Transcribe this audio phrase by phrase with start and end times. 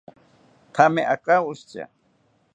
[0.73, 1.81] Thame akawoshita